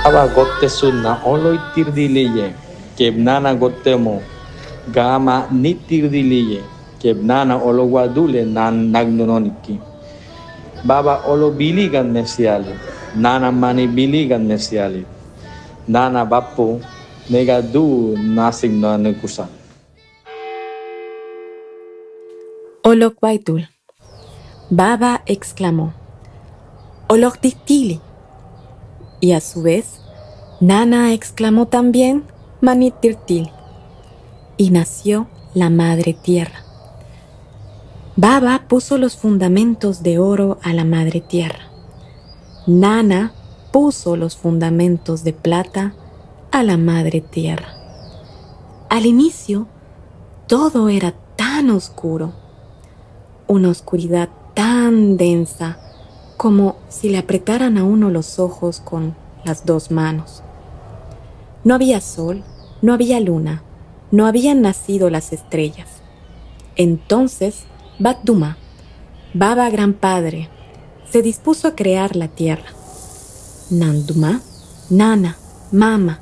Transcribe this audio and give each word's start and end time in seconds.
Aba 0.00 0.24
gotte 0.32 0.64
sunna 0.68 1.20
olo 1.28 1.52
itirdiliye, 1.52 2.54
kebnana 2.96 3.52
gottemo, 3.54 4.22
gama 4.88 5.44
nitirdiliye, 5.52 6.60
kebnana 6.98 7.60
olo 7.60 7.84
wadule 7.84 8.44
nan 8.44 8.88
nagnononiki. 8.92 9.76
Baba 10.84 11.20
olo 11.28 11.50
biligan 11.52 12.08
mesiali, 12.16 12.72
nana 13.14 13.52
mani 13.52 13.86
biligan 13.88 14.40
mesiali, 14.48 15.04
nana 15.88 16.24
bapu 16.24 16.80
negadu 17.28 18.16
nasing 18.16 18.80
no 18.80 19.12
kusa. 19.20 19.48
Olokwaitul. 22.84 23.68
Baba 24.70 25.20
exclamó, 25.26 25.92
Olokditili. 27.08 28.00
Y 29.20 29.32
a 29.32 29.40
su 29.40 29.62
vez, 29.62 30.00
Nana 30.60 31.12
exclamó 31.12 31.66
también, 31.66 32.24
Manitirtil. 32.60 33.50
Y 34.56 34.70
nació 34.70 35.28
la 35.54 35.70
Madre 35.70 36.14
Tierra. 36.14 36.64
Baba 38.16 38.64
puso 38.68 38.98
los 38.98 39.16
fundamentos 39.16 40.02
de 40.02 40.18
oro 40.18 40.58
a 40.62 40.72
la 40.72 40.84
Madre 40.84 41.20
Tierra. 41.20 41.70
Nana 42.66 43.32
puso 43.72 44.16
los 44.16 44.36
fundamentos 44.36 45.24
de 45.24 45.32
plata 45.32 45.94
a 46.50 46.62
la 46.62 46.76
Madre 46.76 47.20
Tierra. 47.20 47.74
Al 48.88 49.06
inicio, 49.06 49.66
todo 50.46 50.88
era 50.88 51.14
tan 51.36 51.70
oscuro, 51.70 52.32
una 53.46 53.68
oscuridad 53.70 54.28
tan 54.54 55.16
densa 55.16 55.78
como 56.40 56.76
si 56.88 57.10
le 57.10 57.18
apretaran 57.18 57.76
a 57.76 57.84
uno 57.84 58.08
los 58.08 58.38
ojos 58.38 58.80
con 58.80 59.14
las 59.44 59.66
dos 59.66 59.90
manos. 59.90 60.42
No 61.64 61.74
había 61.74 62.00
sol, 62.00 62.44
no 62.80 62.94
había 62.94 63.20
luna, 63.20 63.62
no 64.10 64.26
habían 64.26 64.62
nacido 64.62 65.10
las 65.10 65.34
estrellas. 65.34 65.88
Entonces, 66.76 67.64
Bat-Duma, 67.98 68.56
Baba 69.34 69.68
Gran 69.68 69.92
Padre, 69.92 70.48
se 71.10 71.20
dispuso 71.20 71.68
a 71.68 71.74
crear 71.74 72.16
la 72.16 72.28
tierra. 72.28 72.72
Nanduma, 73.68 74.40
Nana, 74.88 75.36
Mama, 75.72 76.20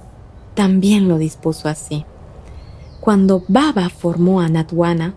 también 0.57 1.07
lo 1.07 1.19
dispuso 1.19 1.69
así. 1.69 2.05
Cuando 2.99 3.45
Baba 3.47 3.89
formó 3.89 4.41
a 4.41 4.49
Natwana, 4.49 5.15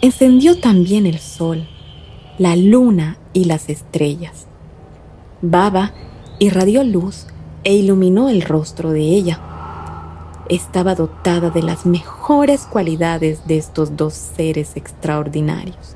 encendió 0.00 0.58
también 0.58 1.04
el 1.04 1.18
sol, 1.18 1.68
la 2.38 2.56
luna 2.56 3.18
y 3.32 3.44
las 3.44 3.68
estrellas. 3.68 4.46
Baba 5.42 5.92
irradió 6.38 6.82
luz 6.84 7.26
e 7.64 7.74
iluminó 7.74 8.28
el 8.28 8.42
rostro 8.42 8.90
de 8.90 9.00
ella. 9.00 9.40
Estaba 10.48 10.94
dotada 10.94 11.50
de 11.50 11.62
las 11.62 11.86
mejores 11.86 12.66
cualidades 12.66 13.46
de 13.46 13.58
estos 13.58 13.96
dos 13.96 14.14
seres 14.14 14.76
extraordinarios. 14.76 15.94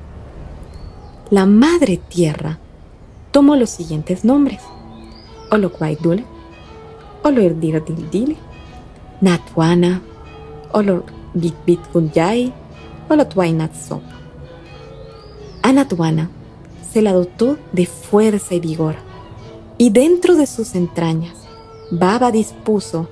La 1.29 1.45
Madre 1.45 1.97
Tierra 1.97 2.59
tomó 3.31 3.55
los 3.55 3.69
siguientes 3.69 4.23
nombres: 4.23 4.61
Oloquaidule, 5.51 6.23
Oloirdirdildile, 7.23 8.37
Natwana, 9.21 10.01
Olor 10.71 11.03
Bitbitkunyai, 11.33 12.53
Olotwainatsop. 13.09 14.01
A 15.77 15.81
Natwana 15.81 16.31
se 16.91 17.03
la 17.03 17.13
dotó 17.13 17.59
de 17.71 17.85
fuerza 17.85 18.55
y 18.55 18.59
vigor, 18.59 18.95
y 19.77 19.91
dentro 19.91 20.35
de 20.35 20.47
sus 20.47 20.73
entrañas, 20.73 21.35
Baba 21.91 22.31
dispuso 22.31 23.07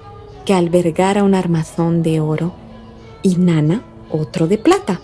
que 0.46 0.56
albergara 0.56 1.24
un 1.24 1.36
armazón 1.36 2.02
de 2.02 2.22
oro 2.22 2.54
y 3.22 3.36
Nana 3.36 3.84
otro 4.10 4.48
de 4.48 4.58
plata, 4.58 5.00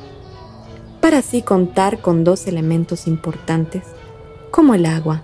para 1.02 1.20
así 1.20 1.44
contar 1.44 2.02
con 2.02 2.24
dos 2.24 2.48
elementos 2.48 3.06
importantes 3.06 3.84
como 4.50 4.74
el 4.74 4.88
agua 4.88 5.22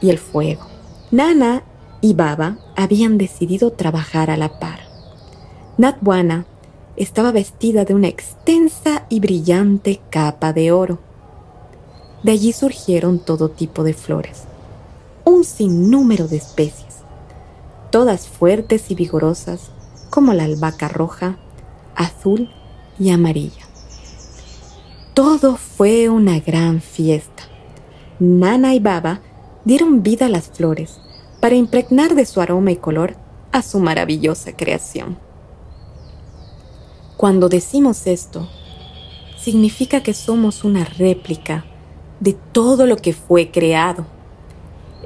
y 0.00 0.10
el 0.10 0.18
fuego. 0.18 0.68
Nana 1.10 1.64
y 2.00 2.14
Baba 2.14 2.58
habían 2.76 3.18
decidido 3.18 3.72
trabajar 3.72 4.30
a 4.30 4.36
la 4.36 4.60
par. 4.60 4.82
Natwana 5.78 6.46
estaba 6.94 7.32
vestida 7.32 7.84
de 7.84 7.94
una 7.94 8.06
extensa 8.06 9.04
y 9.08 9.18
brillante 9.18 10.00
capa 10.10 10.52
de 10.52 10.70
oro. 10.70 11.00
De 12.22 12.32
allí 12.32 12.52
surgieron 12.52 13.18
todo 13.18 13.50
tipo 13.50 13.84
de 13.84 13.94
flores, 13.94 14.44
un 15.24 15.44
sinnúmero 15.44 16.28
de 16.28 16.36
especies, 16.36 16.96
todas 17.90 18.26
fuertes 18.26 18.90
y 18.90 18.94
vigorosas 18.94 19.70
como 20.10 20.32
la 20.32 20.44
albahaca 20.44 20.88
roja, 20.88 21.36
azul 21.94 22.50
y 22.98 23.10
amarilla. 23.10 23.66
Todo 25.14 25.56
fue 25.56 26.08
una 26.08 26.40
gran 26.40 26.80
fiesta. 26.80 27.44
Nana 28.18 28.74
y 28.74 28.80
Baba 28.80 29.20
dieron 29.64 30.02
vida 30.02 30.26
a 30.26 30.30
las 30.30 30.48
flores 30.48 30.98
para 31.40 31.54
impregnar 31.54 32.14
de 32.14 32.24
su 32.24 32.40
aroma 32.40 32.72
y 32.72 32.76
color 32.76 33.16
a 33.52 33.62
su 33.62 33.78
maravillosa 33.78 34.56
creación. 34.56 35.18
Cuando 37.16 37.48
decimos 37.48 38.06
esto, 38.06 38.48
significa 39.38 40.02
que 40.02 40.12
somos 40.12 40.64
una 40.64 40.84
réplica 40.84 41.64
de 42.20 42.32
todo 42.52 42.86
lo 42.86 42.96
que 42.96 43.12
fue 43.12 43.50
creado. 43.50 44.06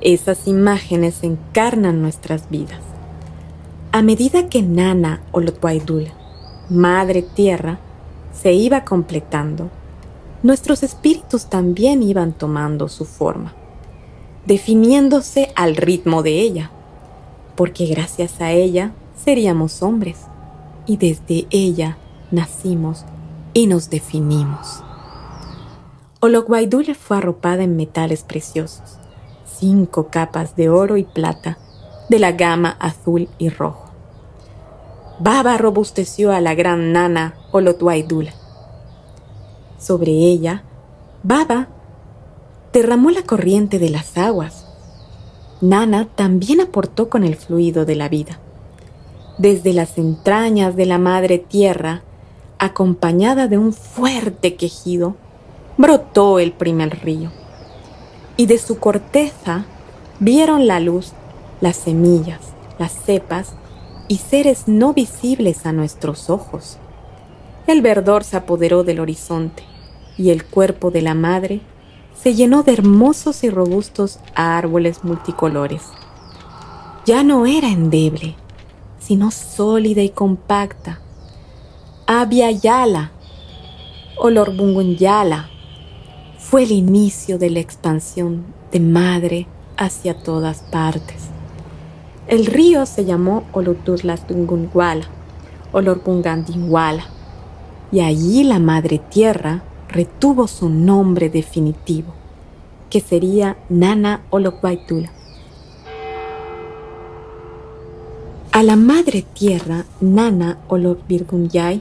Esas 0.00 0.47
imágenes 0.47 1.22
encarnan 1.22 2.00
nuestras 2.00 2.48
vidas. 2.50 2.81
A 3.93 4.03
medida 4.03 4.48
que 4.48 4.62
Nana 4.62 5.22
o 5.32 5.41
Lotwaidul, 5.41 6.09
Madre 6.69 7.22
Tierra, 7.22 7.81
se 8.32 8.53
iba 8.53 8.84
completando, 8.84 9.69
nuestros 10.43 10.82
espíritus 10.82 11.47
también 11.47 12.03
iban 12.03 12.32
tomando 12.32 12.88
su 12.88 13.04
forma, 13.04 13.53
definiéndose 14.47 15.53
al 15.56 15.77
ritmo 15.77 16.22
de 16.22 16.41
ella, 16.41 16.71
porque 17.56 17.87
gracias 17.87 18.41
a 18.41 18.53
ella 18.53 18.92
seríamos 19.22 19.82
hombres 19.82 20.19
y 20.87 20.97
desde 20.97 21.47
ella 21.50 21.98
nacimos 22.31 23.04
y 23.53 23.66
nos 23.66 23.91
definimos. 23.91 24.82
Olokwaidule 26.22 26.94
fue 26.94 27.16
arropada 27.16 27.62
en 27.62 27.76
metales 27.76 28.25
preciosos, 28.25 28.98
cinco 29.47 30.08
capas 30.10 30.54
de 30.54 30.69
oro 30.69 30.98
y 30.98 31.04
plata 31.04 31.56
de 32.10 32.19
la 32.19 32.32
gama 32.32 32.76
azul 32.78 33.31
y 33.38 33.48
rojo. 33.48 33.86
Baba 35.19 35.56
robusteció 35.56 36.30
a 36.30 36.42
la 36.42 36.54
gran 36.54 36.92
nana 36.92 37.36
Olotwaidula. 37.53 38.34
Sobre 39.78 40.10
ella, 40.10 40.62
Baba 41.22 41.69
derramó 42.75 43.10
la 43.10 43.22
corriente 43.22 43.78
de 43.78 43.88
las 43.88 44.19
aguas. 44.19 44.66
Nana 45.62 46.06
también 46.16 46.60
aportó 46.60 47.09
con 47.09 47.25
el 47.25 47.36
fluido 47.36 47.86
de 47.86 47.97
la 47.97 48.10
vida. 48.10 48.38
Desde 49.38 49.72
las 49.72 49.97
entrañas 49.97 50.76
de 50.76 50.84
la 50.84 50.98
madre 50.98 51.38
tierra, 51.38 52.03
acompañada 52.59 53.48
de 53.48 53.56
un 53.56 53.72
fuerte 53.72 54.56
quejido, 54.56 55.16
brotó 55.80 56.38
el 56.38 56.52
primer 56.52 57.02
río. 57.02 57.30
Y 58.36 58.44
de 58.44 58.58
su 58.58 58.78
corteza 58.78 59.65
vieron 60.18 60.66
la 60.66 60.78
luz 60.78 61.12
las 61.62 61.77
semillas, 61.77 62.41
las 62.78 62.92
cepas 62.92 63.54
y 64.06 64.18
seres 64.18 64.65
no 64.66 64.92
visibles 64.92 65.65
a 65.65 65.72
nuestros 65.72 66.28
ojos. 66.28 66.77
El 67.66 67.80
verdor 67.80 68.24
se 68.24 68.36
apoderó 68.36 68.84
del 68.84 69.00
horizonte 69.00 69.62
y 70.18 70.28
el 70.28 70.44
cuerpo 70.44 70.91
de 70.91 71.00
la 71.00 71.15
madre 71.15 71.62
se 72.15 72.34
llenó 72.34 72.62
de 72.62 72.74
hermosos 72.74 73.42
y 73.42 73.48
robustos 73.48 74.18
árboles 74.34 75.03
multicolores. 75.03 75.84
Ya 77.06 77.22
no 77.22 77.47
era 77.47 77.68
endeble, 77.68 78.34
sino 78.98 79.30
sólida 79.30 80.03
y 80.03 80.10
compacta. 80.10 81.00
Abya 82.06 82.50
Yala, 82.50 83.12
Olor 84.18 84.54
Bungunyala, 84.54 85.48
fue 86.50 86.64
el 86.64 86.72
inicio 86.72 87.38
de 87.38 87.48
la 87.48 87.60
expansión 87.60 88.44
de 88.72 88.80
madre 88.80 89.47
hacia 89.76 90.20
todas 90.20 90.62
partes. 90.62 91.28
El 92.26 92.44
río 92.44 92.86
se 92.86 93.04
llamó 93.04 93.44
Oloturlastungunguala, 93.52 95.04
Olorpungandinguala, 95.70 97.04
y 97.92 98.00
allí 98.00 98.42
la 98.42 98.58
madre 98.58 98.98
tierra 98.98 99.62
retuvo 99.88 100.48
su 100.48 100.68
nombre 100.68 101.30
definitivo, 101.30 102.14
que 102.91 102.98
sería 102.98 103.56
Nana 103.68 104.22
Olokwaitula. 104.30 105.12
A 108.50 108.64
la 108.64 108.74
madre 108.74 109.24
tierra, 109.34 109.84
Nana 110.00 110.58
Olokvirgunyai, 110.66 111.80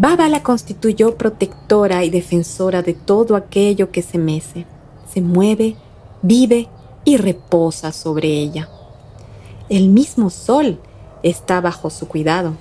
Baba 0.00 0.30
la 0.30 0.42
constituyó 0.42 1.18
protectora 1.18 2.04
y 2.04 2.08
defensora 2.08 2.80
de 2.80 2.94
todo 2.94 3.36
aquello 3.36 3.90
que 3.90 4.00
se 4.00 4.16
mece, 4.16 4.64
se 5.12 5.20
mueve, 5.20 5.76
vive 6.22 6.70
y 7.04 7.18
reposa 7.18 7.92
sobre 7.92 8.28
ella. 8.28 8.70
El 9.68 9.90
mismo 9.90 10.30
sol 10.30 10.80
está 11.22 11.60
bajo 11.60 11.90
su 11.90 12.08
cuidado. 12.08 12.54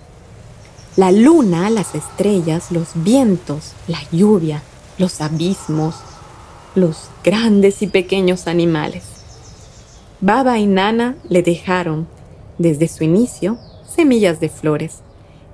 La 0.97 1.13
luna, 1.13 1.69
las 1.69 1.95
estrellas, 1.95 2.73
los 2.73 2.89
vientos, 2.93 3.71
la 3.87 3.99
lluvia, 4.11 4.61
los 4.97 5.21
abismos, 5.21 5.95
los 6.75 7.07
grandes 7.23 7.81
y 7.81 7.87
pequeños 7.87 8.47
animales. 8.47 9.05
Baba 10.19 10.59
y 10.59 10.67
Nana 10.67 11.15
le 11.29 11.41
dejaron, 11.41 12.05
desde 12.57 12.89
su 12.89 13.05
inicio, 13.05 13.57
semillas 13.87 14.41
de 14.41 14.49
flores 14.49 14.97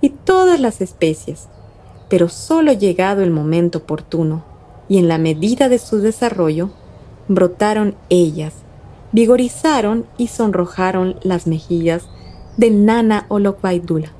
y 0.02 0.10
todas 0.10 0.60
las 0.60 0.82
especies, 0.82 1.48
pero 2.10 2.30
solo 2.30 2.72
llegado 2.74 3.24
el 3.24 3.32
momento 3.32 3.80
oportuno 3.80 4.44
y 4.88 4.98
en 4.98 5.08
la 5.08 5.18
medida 5.18 5.70
de 5.70 5.80
su 5.80 6.00
desarrollo, 6.00 6.70
brotaron 7.28 7.96
ellas, 8.10 8.54
vigorizaron 9.12 10.06
y 10.18 10.28
sonrojaron 10.28 11.18
las 11.24 11.48
mejillas 11.48 12.04
de 12.58 12.70
Nana 12.70 13.26
Olokwaidula. 13.30 14.12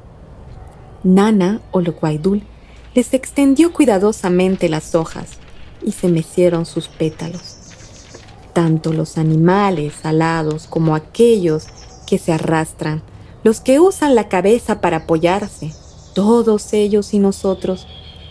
Nana 1.04 1.62
Olokwaidul 1.72 2.44
les 2.96 3.14
extendió 3.14 3.74
cuidadosamente 3.74 4.70
las 4.70 4.96
hojas 4.96 5.32
y 5.84 5.92
se 5.92 6.08
mecieron 6.08 6.66
sus 6.66 6.88
pétalos. 6.88 7.58
Tanto 8.54 8.94
los 8.94 9.18
animales 9.18 9.94
alados 10.04 10.66
como 10.68 10.96
aquellos 10.96 11.68
que 12.08 12.18
se 12.18 12.32
arrastran, 12.32 13.04
los 13.44 13.60
que 13.60 13.80
usan 13.80 14.16
la 14.16 14.30
cabeza 14.30 14.82
para 14.82 14.98
apoyarse, 14.98 15.74
todos 16.16 16.72
ellos 16.72 17.14
y 17.14 17.20
nosotros 17.20 17.88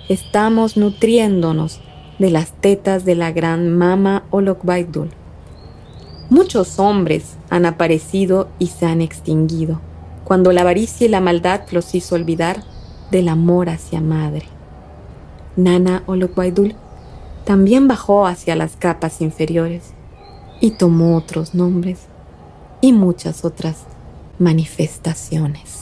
estamos 0.09 0.79
nutriéndonos 0.79 1.81
de 2.19 2.31
las 2.31 2.53
tetas 2.53 3.05
de 3.05 3.15
la 3.15 3.31
gran 3.31 3.77
mama 3.77 4.25
Olokbaidul. 4.31 5.11
Muchos 6.31 6.79
hombres 6.79 7.37
han 7.51 7.67
aparecido 7.67 8.49
y 8.59 8.69
se 8.69 8.87
han 8.87 9.03
extinguido 9.03 9.81
cuando 10.25 10.51
la 10.53 10.63
avaricia 10.63 11.07
y 11.07 11.11
la 11.11 11.21
maldad 11.21 11.61
los 11.73 11.95
hizo 11.95 12.15
olvidar 12.15 12.63
del 13.11 13.29
amor 13.29 13.69
hacia 13.69 14.01
madre. 14.01 14.47
Nana 15.55 16.03
Olokwaidul 16.07 16.75
también 17.45 17.87
bajó 17.87 18.27
hacia 18.27 18.57
las 18.57 18.77
capas 18.77 19.21
inferiores 19.21 19.93
y 20.59 20.71
tomó 20.71 21.19
otros 21.19 21.55
nombres 21.55 22.07
y 22.81 22.95
muchas 22.95 23.45
otras 23.45 23.85
manifestaciones. 24.39 25.74